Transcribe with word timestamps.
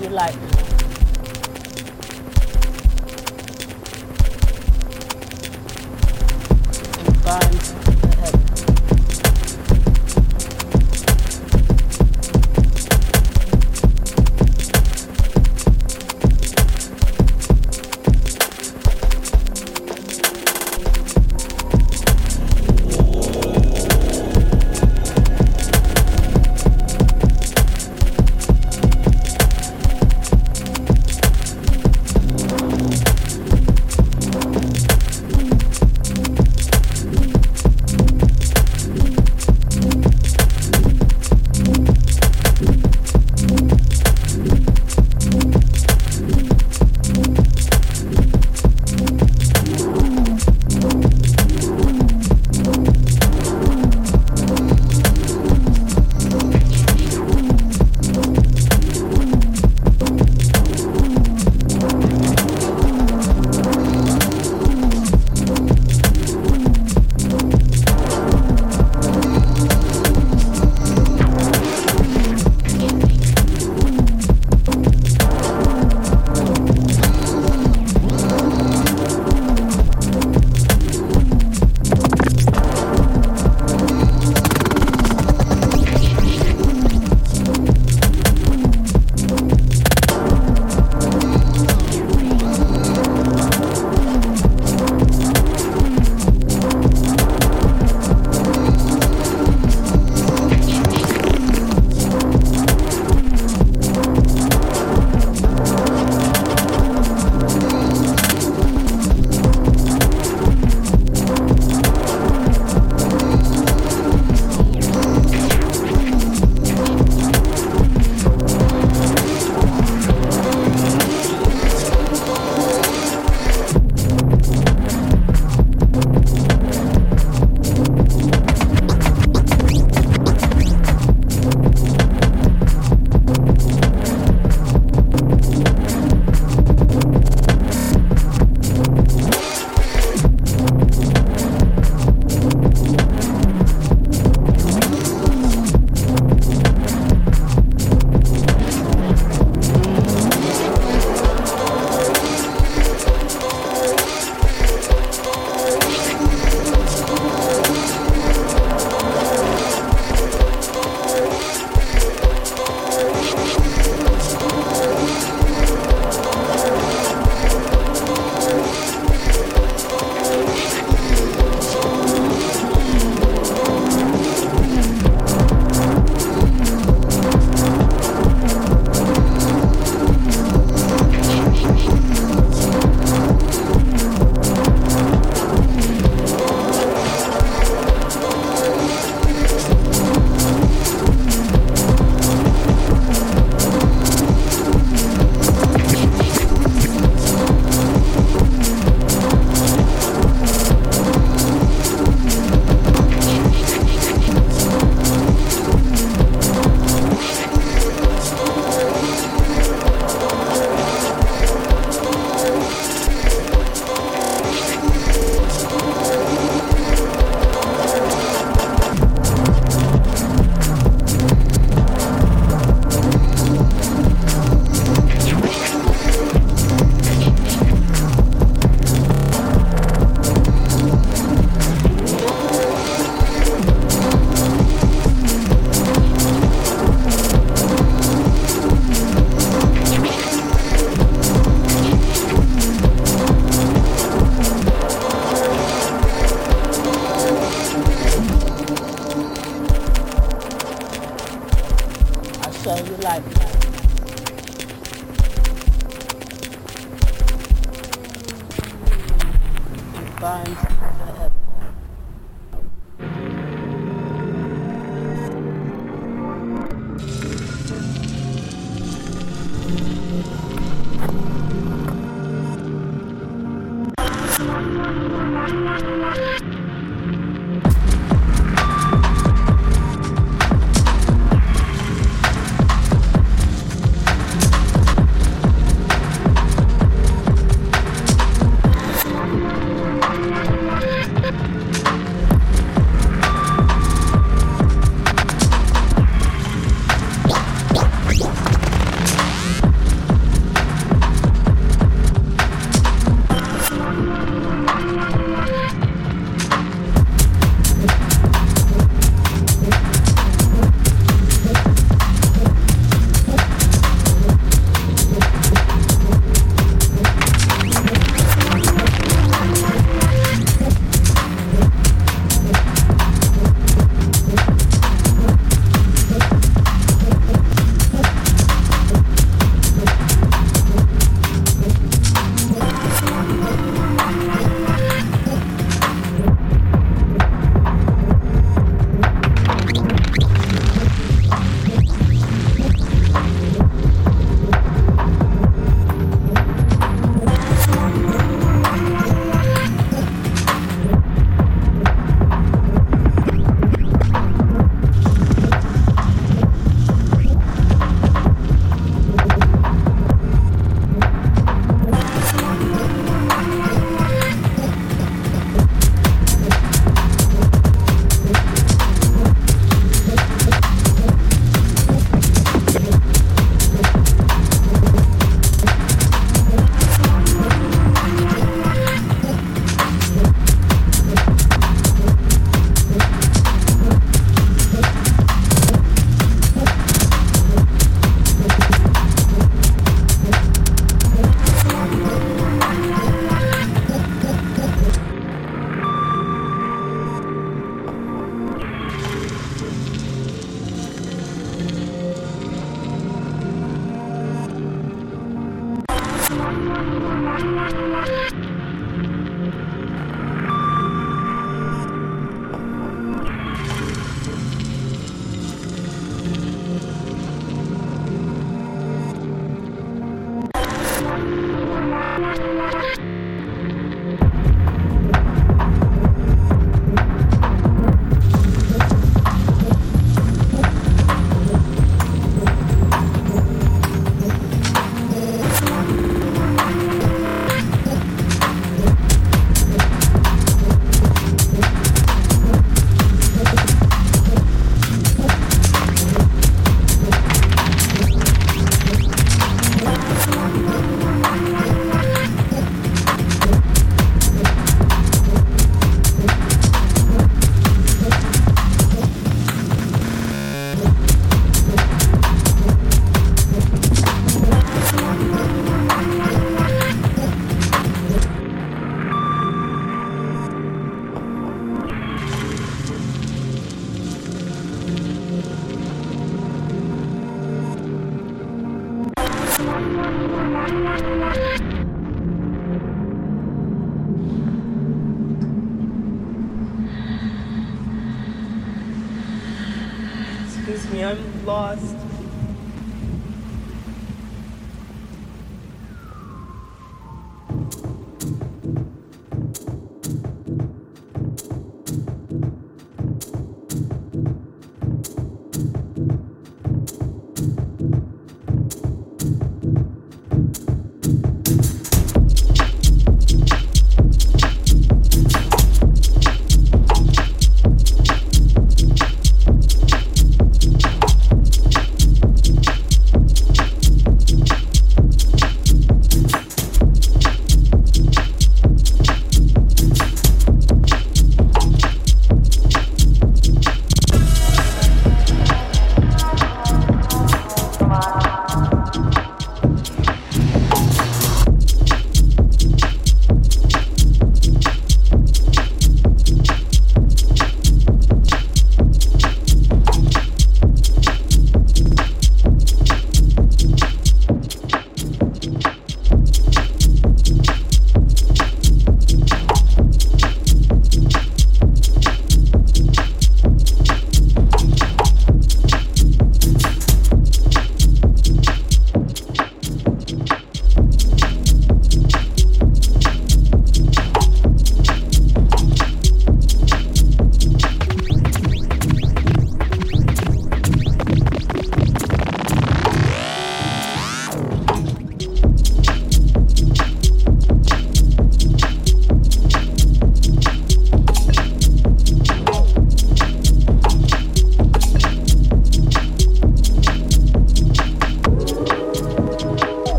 you 0.00 0.08
like. 0.08 0.49